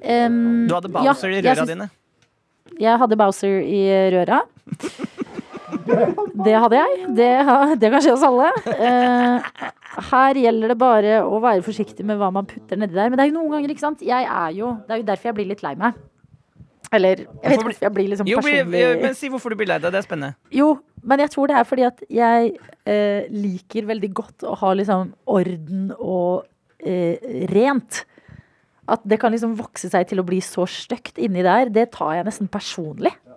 Um, 0.00 0.64
Du 0.70 0.72
hadde 0.72 0.88
Bowser 0.94 1.34
i 1.36 1.42
røra 1.44 1.66
dine. 1.68 1.90
Jeg 2.80 3.00
hadde 3.02 3.18
Bowser 3.20 3.58
i 3.60 3.82
røra. 4.14 4.40
Det 5.88 6.54
hadde 6.64 6.78
jeg. 6.80 6.96
Det, 7.18 7.28
det 7.82 7.90
kan 7.92 8.04
skje 8.04 8.14
oss 8.16 8.24
alle. 8.24 8.48
Uh, 8.80 9.68
her 10.08 10.40
gjelder 10.40 10.72
det 10.72 10.78
bare 10.80 11.18
å 11.28 11.40
være 11.44 11.64
forsiktig 11.66 12.06
med 12.08 12.16
hva 12.20 12.30
man 12.32 12.48
putter 12.48 12.80
nedi 12.80 12.96
der. 12.96 13.10
Men 13.12 13.20
det 13.20 13.26
er 13.26 13.30
jo 13.34 13.36
noen 13.36 13.52
ganger, 13.58 13.74
ikke 13.74 13.84
sant. 13.84 14.04
Jeg 14.04 14.24
er 14.24 14.54
jo, 14.56 14.72
det 14.88 14.96
er 14.96 15.02
jo 15.02 15.08
derfor 15.12 15.30
jeg 15.30 15.38
blir 15.42 15.52
litt 15.52 15.64
lei 15.66 15.74
meg. 15.80 15.98
Eller 16.94 17.24
jeg 17.24 17.28
vet 17.42 17.54
ikke 17.58 17.66
hvorfor 17.66 17.84
jeg 17.84 17.94
blir 17.94 18.10
liksom 18.12 18.28
Jo, 18.30 18.40
personlig 18.40 18.84
men 19.02 19.16
Si 19.18 19.28
hvorfor 19.32 19.52
du 19.52 19.58
blir 19.60 19.68
lei 19.68 19.78
deg. 19.82 19.92
Det 19.92 20.00
er 20.00 20.06
spennende. 20.06 20.38
Jo, 20.54 20.68
men 21.04 21.20
jeg 21.24 21.32
tror 21.34 21.50
det 21.50 21.56
er 21.58 21.66
fordi 21.68 21.84
at 21.88 22.04
jeg 22.12 22.52
eh, 22.88 23.26
liker 23.32 23.88
veldig 23.90 24.12
godt 24.16 24.46
å 24.48 24.54
ha 24.62 24.72
liksom 24.78 25.12
orden 25.28 25.90
og 25.98 26.46
eh, 26.80 27.20
rent. 27.52 28.04
At 28.88 29.04
det 29.04 29.18
kan 29.20 29.34
liksom 29.34 29.58
vokse 29.58 29.90
seg 29.92 30.08
til 30.08 30.22
å 30.22 30.26
bli 30.26 30.40
så 30.40 30.64
stygt 30.64 31.20
inni 31.20 31.44
der, 31.44 31.68
det 31.68 31.90
tar 31.92 32.14
jeg 32.16 32.24
nesten 32.24 32.48
personlig. 32.48 33.12
Men 33.12 33.28
var 33.28 33.36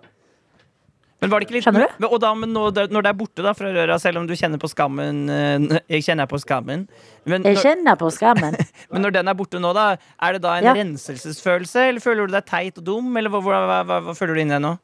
ikke 0.96 1.11
litt 1.22 1.64
Skjønner 1.64 1.86
du? 1.86 1.94
Men, 2.02 2.08
og 2.10 2.20
da, 2.22 2.32
men 2.34 2.52
nå, 2.54 2.64
når 2.74 3.06
det 3.06 3.10
er 3.12 3.18
borte 3.18 3.44
da 3.46 3.54
fra 3.54 3.72
røra, 3.72 3.98
selv 4.02 4.22
om 4.22 4.26
du 4.26 4.34
kjenner 4.38 4.58
på 4.62 4.70
skammen 4.70 5.24
eh, 5.30 5.80
Jeg 5.96 6.06
kjenner 6.08 6.26
på 6.30 6.40
skammen. 6.42 6.86
Men 7.28 7.46
Jeg 7.46 7.60
kjenner 7.62 7.98
på 8.00 8.10
skammen. 8.14 8.56
men 8.92 9.06
når 9.06 9.18
den 9.18 9.30
er 9.30 9.36
borte 9.38 9.60
nå, 9.62 9.72
da, 9.76 9.92
er 10.20 10.38
det 10.38 10.42
da 10.42 10.56
en 10.58 10.70
Ja. 10.70 10.74
renselsesfølelse? 10.78 11.88
Eller 11.90 12.00
føler 12.02 12.26
du 12.26 12.34
deg 12.34 12.46
teit 12.48 12.78
og 12.78 12.86
dum? 12.86 13.12
Eller 13.16 13.30
hva, 13.30 13.42
hva, 13.44 13.60
hva, 13.68 13.82
hva, 13.86 14.00
hva 14.08 14.16
føler 14.18 14.34
du 14.34 14.42
inni 14.44 14.56
deg 14.56 14.64
nå? 14.64 14.76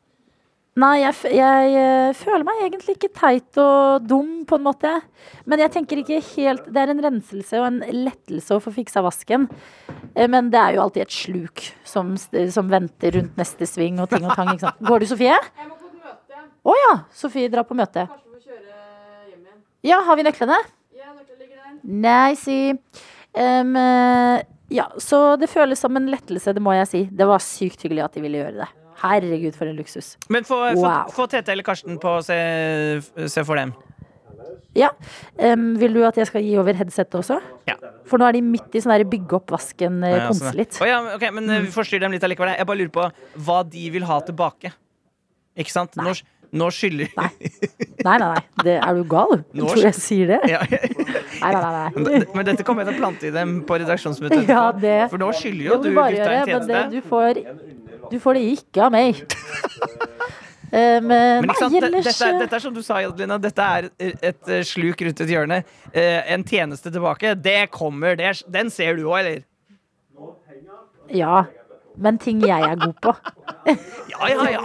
Nei, 0.79 1.01
jeg, 1.01 1.33
jeg 1.35 1.71
eh, 1.75 2.13
føler 2.15 2.45
meg 2.47 2.61
egentlig 2.69 2.95
ikke 2.95 3.11
teit 3.17 3.59
og 3.59 4.05
dum, 4.07 4.45
på 4.47 4.59
en 4.61 4.67
måte. 4.69 4.93
Men 5.49 5.59
jeg 5.65 5.73
tenker 5.75 6.03
ikke 6.05 6.21
helt 6.37 6.69
Det 6.71 6.83
er 6.85 6.93
en 6.93 7.03
renselse 7.03 7.59
og 7.59 7.67
en 7.67 7.81
lettelse 8.05 8.55
å 8.55 8.63
få 8.63 8.71
fiksa 8.77 9.03
vasken. 9.03 9.49
Eh, 10.15 10.29
Men 10.31 10.53
det 10.55 10.61
er 10.61 10.77
jo 10.77 10.85
alltid 10.85 11.09
et 11.09 11.17
sluk 11.17 11.65
som, 11.83 12.15
som 12.19 12.71
venter 12.71 13.17
rundt 13.19 13.41
neste 13.41 13.67
sving 13.67 13.99
og 13.99 14.13
ting 14.13 14.29
og 14.29 14.37
tang. 14.39 14.53
Ikke 14.55 14.69
sant? 14.69 14.87
Går 14.87 15.03
du, 15.03 15.11
Sofie? 15.11 15.35
Jeg 15.35 15.67
må. 15.67 15.78
Å 16.69 16.75
ja! 16.77 16.95
Sofie 17.17 17.49
drar 17.53 17.65
på 17.69 17.77
møte. 17.79 18.05
Kanskje 18.11 18.29
vi 18.29 18.39
får 18.39 18.53
kjøre 18.53 18.81
hjem 19.31 19.41
igjen. 19.47 19.61
Ja, 19.89 20.01
har 20.09 20.19
vi 20.21 20.27
nøklene? 20.27 20.59
Ja, 20.99 21.13
nøklene 21.15 21.41
ligger 21.41 21.63
der. 21.63 21.79
Nei, 22.05 22.35
si. 22.41 22.59
Em, 23.39 23.71
eh, 23.81 24.43
ja, 24.75 24.89
så 25.01 25.23
det 25.41 25.49
føles 25.53 25.81
som 25.81 25.97
en 25.97 26.11
lettelse, 26.13 26.53
det 26.57 26.63
må 26.65 26.75
jeg 26.77 26.91
si. 26.91 27.03
Det 27.09 27.29
var 27.31 27.41
sykt 27.45 27.87
hyggelig 27.87 28.05
at 28.05 28.19
de 28.19 28.25
ville 28.27 28.43
gjøre 28.43 28.61
det. 28.65 28.69
Herregud, 28.99 29.55
for 29.55 29.71
en 29.71 29.77
luksus. 29.79 30.17
Men 30.29 30.43
få, 30.45 30.57
få, 30.75 30.83
Wow. 30.83 31.13
få 31.15 31.29
Tete 31.31 31.53
eller 31.55 31.63
Karsten 31.63 32.01
på 32.03 32.17
å 32.19 32.25
se, 32.27 32.39
se 33.31 33.45
for 33.47 33.55
dem. 33.61 33.73
Ja. 34.77 34.91
Um, 35.39 35.71
vil 35.81 35.95
du 35.95 36.03
at 36.07 36.19
jeg 36.19 36.27
skal 36.29 36.43
gi 36.45 36.57
over 36.61 36.75
headsetet 36.77 37.15
også? 37.19 37.39
Ja. 37.67 37.77
For 38.11 38.21
nå 38.21 38.27
er 38.29 38.37
de 38.37 38.43
midt 38.45 38.75
i 38.77 38.83
sånn 38.83 38.93
der 38.95 39.07
bygge 39.09 39.39
opp 39.39 39.55
vasken, 39.55 40.03
ja, 40.05 40.17
Ja, 40.27 40.27
sånn 40.37 40.55
litt. 40.59 40.77
Å 40.83 40.87
ja, 40.87 40.99
men- 41.03 41.15
ok, 41.17 41.25
men 41.35 41.49
eh, 41.51 41.61
vi 41.65 41.73
forstyrrer 41.75 42.01
dem 42.05 42.13
litt 42.13 42.23
allikevel. 42.27 42.53
Jeg 42.59 42.67
bare 42.69 42.79
lurer 42.83 42.93
på 42.95 43.07
hva 43.47 43.63
de 43.71 43.87
vil 43.95 44.03
ha 44.05 44.19
tilbake. 44.21 44.73
Ikke 45.57 45.71
sant? 45.75 45.97
Nå, 45.97 46.13
nå 46.53 46.69
skylder 46.73 47.11
Nei. 47.19 47.29
Nei, 48.05 48.19
nei, 48.19 48.29
nei. 48.33 48.43
Det, 48.65 48.77
er 48.81 48.95
du 48.97 49.03
gal? 49.11 49.33
Nå- 49.59 49.67
Tror 49.73 49.83
jeg 49.85 49.95
sier 49.99 50.31
det? 50.33 50.39
ja, 50.49 50.61
Nei, 50.69 51.53
nei, 51.53 51.61
nei. 51.61 51.91
men, 51.95 52.07
nei. 52.07 52.21
men 52.35 52.47
dette 52.49 52.65
kommer 52.67 52.85
jeg 52.87 52.93
til 52.95 52.97
å 52.97 53.03
plante 53.03 53.29
i 53.29 53.33
dem 53.35 53.57
på 53.69 53.77
redaksjonsmøtet. 53.83 54.47
Ja, 54.49 54.63
det 54.73 54.97
For 55.13 55.21
nå 55.21 55.29
skylder 55.37 55.65
jo 55.69 55.77
du 55.83 55.91
du 55.91 55.95
gutta 55.97 56.09
en 56.15 56.47
tjeneste. 56.49 56.59
men 56.59 56.69
det, 56.69 57.03
du, 57.03 57.09
får, 57.09 57.43
du 58.13 58.17
får 58.23 58.39
det 58.41 58.45
ikke 58.57 58.87
av 58.87 58.95
meg. 58.95 59.21
Um, 60.69 61.07
Men 61.09 61.47
ikke 61.49 61.55
sant? 61.63 61.73
Dette, 61.81 62.13
er- 62.27 62.41
dette 62.43 62.57
er 62.59 62.61
som 62.61 62.75
du 62.77 62.83
sa, 62.85 62.99
Adelina. 63.01 63.39
Dette 63.41 63.69
er 63.79 63.87
et 63.99 64.51
eh, 64.53 64.65
sluk 64.69 65.01
rundt 65.07 65.23
et 65.25 65.31
hjørne. 65.33 65.63
Eh, 65.97 66.33
En 66.35 66.45
tjeneste 66.45 66.93
tilbake. 66.93 67.33
Det 67.41 67.71
kommer. 67.73 68.17
Det 68.21 68.35
den 68.53 68.69
ser 68.75 68.97
du 68.99 69.07
òg, 69.09 69.21
eller? 69.23 69.47
Ja. 71.09 71.47
Men 71.99 72.19
ting 72.23 72.41
jeg 72.47 72.63
er 72.63 72.77
god 72.79 72.95
på. 73.03 73.15
Ja, 74.19 74.27
ja, 74.33 74.45
ja. 74.51 74.61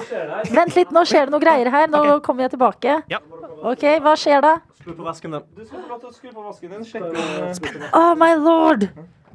Vent 0.49 0.75
litt, 0.77 0.91
nå 0.95 1.01
skjer 1.05 1.27
det 1.27 1.33
noe 1.33 1.41
greier 1.43 1.67
her. 1.69 1.89
Nå 1.91 1.99
kommer 2.25 2.45
jeg 2.45 2.53
tilbake. 2.55 2.93
Ja. 3.11 3.19
OK, 3.63 3.83
hva 4.01 4.13
skjer 4.17 4.41
da? 4.41 4.53
Skru 4.79 4.93
på 4.97 5.03
vasken, 5.05 5.35
da. 5.35 5.41
Du 5.55 5.65
skal 5.65 5.81
få 5.83 5.89
lov 5.91 5.99
til 6.01 6.09
å 6.09 6.13
skru 6.15 6.31
på 6.33 6.45
vasken 6.45 6.71
din. 6.73 6.85
Spennende. 6.87 7.89
Oh 7.99 8.13
my 8.17 8.31
lord! 8.39 8.87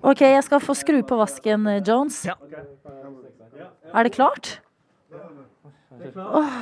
OK, 0.03 0.23
jeg 0.25 0.43
skal 0.47 0.63
få 0.65 0.75
skru 0.79 0.99
på 1.07 1.19
vasken, 1.21 1.67
eh, 1.71 1.79
Jones. 1.87 2.23
Ja. 2.27 2.35
Er 3.93 4.09
det 4.09 4.13
klart? 4.17 4.51
Åh, 6.17 6.59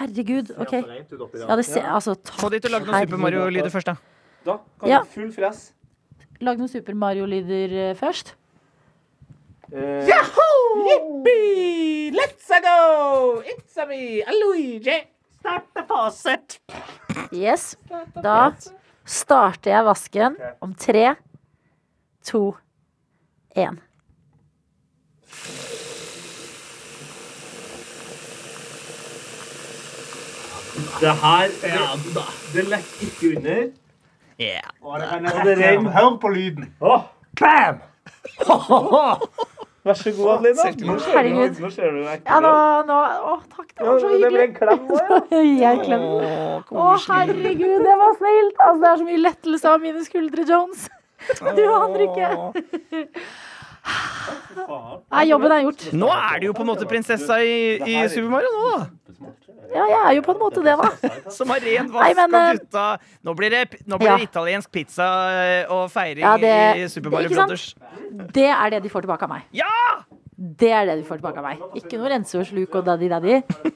herregud. 0.00 0.52
OK. 0.60 0.72
Ja, 0.80 1.56
det 1.58 1.66
ser 1.68 1.86
altså 1.90 2.14
Få 2.40 2.50
de 2.52 2.60
til 2.60 2.70
å 2.72 2.78
lage 2.78 2.88
noen 2.90 3.04
Super 3.06 3.22
Mario-lyder 3.24 3.72
først, 3.74 3.90
da. 3.92 3.96
Da 4.46 4.58
kan 4.80 4.88
Ja. 4.88 5.00
du 5.04 5.10
full 5.14 5.30
fress. 5.34 5.72
Lag 6.40 6.58
noen 6.58 6.68
Super 6.72 6.94
Mario-lyder 6.96 7.90
eh, 7.90 7.94
først. 7.94 8.34
Eh, 9.72 10.06
Jippi! 10.86 12.10
Let's 12.10 12.48
go! 12.48 13.42
It's 13.46 13.76
a 13.76 13.86
me, 13.86 14.24
Luigi! 14.26 15.06
the 15.42 15.82
faucet. 15.88 16.60
Yes. 17.32 17.76
Da 18.22 18.52
starter 19.04 19.70
jeg 19.70 19.84
vasken 19.84 20.36
om 20.60 20.74
tre, 20.74 21.14
to, 22.24 22.56
én. 23.56 23.78
Det 31.00 31.14
her 31.22 31.48
Det, 31.48 32.22
det 32.54 32.64
lekker 32.68 33.06
ikke 33.06 33.36
under. 33.36 33.70
Yeah. 34.40 34.70
Og 34.82 35.00
det 35.00 35.58
renner. 35.58 35.90
Hør 35.96 36.16
på 36.20 36.28
lyden. 36.28 36.74
Bam! 37.40 37.80
Vær 39.84 39.96
så 39.96 40.10
god, 40.12 40.30
Adelina. 40.34 40.64
Nå 40.92 40.98
ser 41.00 41.22
du- 41.24 41.28
deg. 41.40 41.60
Nå 41.64 41.70
ser 41.72 41.90
du 41.96 42.00
ekkel 42.04 42.26
Ja, 42.28 42.40
nå, 42.44 42.50
nå 42.90 42.96
Å, 43.30 43.36
takk. 43.54 43.70
Det 43.78 43.86
var 43.86 43.98
så 44.02 44.08
Det 44.10 44.18
ble 44.18 44.28
hyggelig. 44.28 44.42
en 44.44 44.54
klem 44.54 44.82
òg, 44.92 45.32
ja. 45.60 45.70
Klemmer. 45.86 46.64
Å, 46.70 46.88
herregud, 47.06 47.78
det 47.86 47.94
var 48.02 48.12
snilt! 48.18 48.56
Altså, 48.66 48.80
det 48.82 48.90
er 48.90 48.96
så 49.00 49.06
mye 49.08 49.22
lettelse 49.24 49.64
av 49.72 49.80
mine 49.80 50.04
skuldre, 50.04 50.44
Jones. 50.52 50.88
Du 51.56 51.62
aner 51.68 52.00
ikke. 52.08 52.28
Nei, 55.10 55.24
jobben 55.30 55.52
er 55.54 55.62
gjort. 55.66 55.84
Nå 55.96 56.08
er 56.14 56.40
du 56.42 56.46
jo 56.50 56.54
på 56.56 56.64
en 56.64 56.68
måte 56.70 56.86
prinsessa 56.90 57.40
i, 57.42 57.78
i 57.80 57.94
Super 58.12 58.28
Mario 58.32 58.50
nå, 58.54 58.70
da. 58.76 58.80
Ja, 59.70 59.84
jeg 59.86 59.98
er 60.02 60.14
jo 60.18 60.22
på 60.26 60.32
en 60.34 60.40
måte 60.40 60.62
det, 60.66 60.72
da. 60.80 61.10
Som 61.30 61.52
har 61.54 61.60
ren 61.62 61.86
Nei, 61.92 62.08
vask 62.10 62.16
men, 62.18 62.32
og 62.34 62.40
eh, 62.40 62.56
gutta 62.58 62.86
Nå 63.28 63.34
blir 63.38 63.52
det, 63.54 63.60
nå 63.86 63.98
blir 64.00 64.10
Ja. 64.10 64.16
italiensk 64.24 64.70
pizza 64.74 65.06
eh, 65.30 65.70
og 65.70 65.84
feiring 65.94 66.24
Ja, 66.26 66.32
det- 66.42 66.80
i 66.82 66.88
Super 66.90 67.10
Mario? 67.14 67.30
Brothers. 67.30 67.68
Det 68.34 68.48
er 68.50 68.70
det 68.74 68.82
de 68.82 68.90
får 68.90 69.06
tilbake 69.06 69.28
av 69.28 69.30
meg. 69.36 69.44
Ja! 69.54 69.70
Det 70.40 70.70
er 70.72 70.86
det 70.88 70.94
du 70.96 71.04
får 71.04 71.18
tilbake 71.20 71.36
av 71.36 71.44
meg. 71.44 71.62
Ikke 71.76 71.98
noe 72.00 72.08
rensesluk 72.14 72.76
og 72.78 72.86
daddy-daddy. 72.86 73.34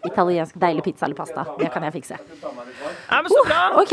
Italiensk 0.09 0.57
deilig 0.63 0.85
pizza 0.87 1.05
eller 1.05 1.19
pasta. 1.19 1.45
Det 1.59 1.69
kan 1.75 1.85
jeg 1.85 1.93
fikse. 1.99 2.17
Ja, 2.17 3.19
men 3.19 3.29
så 3.29 3.43
bra. 3.45 3.59
OK. 3.83 3.93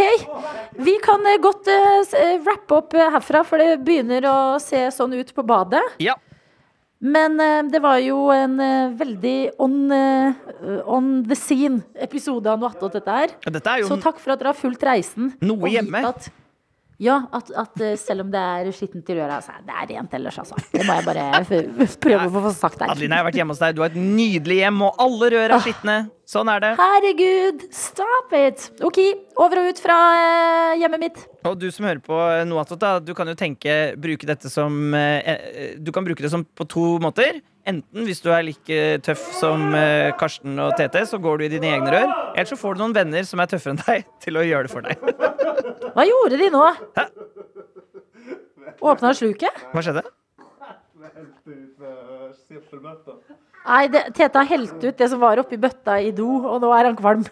Vi 0.79 0.93
kan 1.03 1.27
eh, 1.27 1.39
godt 1.43 1.67
uh, 1.67 2.15
eh, 2.15 2.51
opp 2.77 2.95
herfra, 2.95 3.43
for 3.43 3.59
det 3.59 3.81
begynner 3.83 4.23
å 4.29 4.37
se 4.63 4.85
sånn 4.95 5.17
ut 5.19 5.33
på 5.35 5.43
badet. 5.43 5.83
Ja. 5.99 6.15
Men 7.03 7.35
eh, 7.43 7.59
det 7.73 7.83
var 7.83 7.99
jo 8.05 8.29
en 8.31 8.55
eh, 8.63 8.95
veldig 9.01 9.37
on, 9.59 9.77
on 10.87 11.13
the 11.27 11.35
scene-episode 11.35 12.55
av 12.55 12.63
noe 12.63 12.71
attåt 12.71 12.95
dette 13.01 13.17
her. 13.19 13.35
Dette 13.51 13.75
er 13.75 13.83
jo 13.83 13.91
Så 13.91 13.99
takk 13.99 14.23
for 14.23 14.31
at 14.31 14.39
dere 14.39 14.55
har 14.55 14.61
fulgt 14.61 14.87
reisen. 14.87 15.33
Noe 15.43 15.75
hjemme. 15.75 16.05
At, 16.07 16.31
ja, 17.01 17.17
at, 17.33 17.49
at 17.57 17.81
eh, 17.81 17.95
selv 17.97 18.25
om 18.25 18.31
det 18.33 18.41
er 18.41 18.71
skittent 18.77 19.07
i 19.09 19.17
røra, 19.17 19.39
så 19.41 19.55
er 19.57 19.63
det 19.65 19.95
rent 19.95 20.11
ellers, 20.13 20.37
altså. 20.43 20.59
Det 20.69 20.85
må 20.85 20.99
jeg 20.99 21.07
bare 21.07 21.23
prøve 22.05 22.27
å 22.29 22.43
få 22.45 22.51
sagt 22.53 22.77
der. 22.77 22.91
Adeline, 22.93 23.17
jeg 23.17 23.23
har 23.23 23.29
vært 23.31 23.39
hjemme 23.41 23.55
hos 23.55 23.61
deg. 23.63 23.77
Du 23.77 23.81
har 23.81 23.93
et 23.93 23.97
nydelig 23.97 24.59
hjem, 24.61 24.83
og 24.85 25.01
alle 25.01 25.31
rør 25.33 25.55
er 25.57 25.65
skitne. 25.65 25.97
Sånn 26.31 26.47
er 26.53 26.61
det. 26.63 26.69
Herregud, 26.79 27.63
stop 27.75 28.35
it! 28.37 28.69
OK, 28.85 29.01
over 29.41 29.63
og 29.63 29.71
ut 29.73 29.81
fra 29.83 29.97
eh, 30.21 30.75
hjemmet 30.83 31.01
mitt. 31.01 31.23
Og 31.49 31.57
du 31.59 31.67
som 31.73 31.89
hører 31.89 32.03
på 32.05 32.19
Noatot, 32.47 32.85
du 33.03 33.15
kan 33.17 33.27
jo 33.27 33.35
tenke 33.35 33.79
bruke 33.99 34.29
dette 34.29 34.51
som 34.53 34.93
eh, 34.95 35.33
eh, 35.33 35.73
Du 35.81 35.89
kan 35.91 36.05
bruke 36.05 36.23
det 36.23 36.31
som 36.31 36.45
på 36.45 36.69
to 36.69 36.85
måter. 37.03 37.41
Enten 37.67 38.07
hvis 38.07 38.23
du 38.23 38.31
er 38.33 38.45
like 38.45 38.77
tøff 39.05 39.21
som 39.37 39.67
eh, 39.77 40.13
Karsten 40.17 40.57
og 40.61 40.73
Tete, 40.79 41.03
så 41.09 41.19
går 41.21 41.41
du 41.41 41.45
i 41.45 41.51
dine 41.51 41.73
egne 41.75 41.93
rør. 41.93 42.13
Eller 42.31 42.49
så 42.49 42.57
får 42.57 42.77
du 42.77 42.85
noen 42.85 42.95
venner 42.95 43.25
som 43.27 43.41
er 43.43 43.51
tøffere 43.51 43.75
enn 43.75 43.83
deg, 43.83 44.07
til 44.23 44.39
å 44.39 44.45
gjøre 44.47 44.69
det 44.69 44.73
for 44.73 44.87
deg. 44.87 45.50
Hva 45.95 46.05
gjorde 46.07 46.39
de 46.41 46.49
nå? 46.53 46.63
Åpna 48.81 49.13
sluket? 49.17 49.61
Hva 49.73 49.83
skjedde? 49.85 50.03
Nei, 53.61 53.83
det, 53.93 54.01
Tete 54.17 54.41
har 54.41 54.49
helt 54.49 54.83
ut 54.83 54.97
det 54.97 55.09
som 55.11 55.21
var 55.21 55.41
oppi 55.41 55.59
bøtta 55.61 55.99
i 56.01 56.09
do, 56.15 56.29
og 56.49 56.63
nå 56.63 56.71
er 56.77 56.89
han 56.89 56.97
kvalm. 56.97 57.25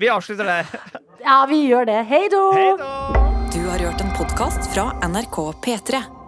Vi 0.00 0.10
avslutter 0.12 0.46
der. 0.46 0.70
Ja, 1.24 1.42
vi 1.50 1.64
gjør 1.66 1.88
det. 1.90 1.98
Hei 2.10 2.22
do! 2.32 2.46
Hei 2.54 2.70
da! 2.78 2.94
Du 3.50 3.60
har 3.66 3.82
hørt 3.82 4.00
en 4.04 4.14
podkast 4.16 4.70
fra 4.70 4.90
NRK 5.10 5.42
P3. 5.66 6.19